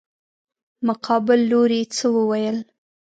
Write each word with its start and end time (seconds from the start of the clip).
مقابل 0.87 1.39
لوري 1.51 1.81
څه 1.95 2.05
وويل. 2.17 2.57